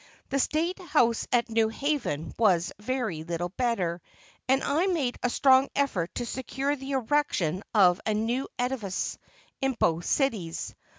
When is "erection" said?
6.93-7.61